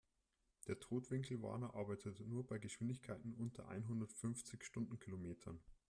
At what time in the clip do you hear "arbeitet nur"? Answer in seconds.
1.75-2.43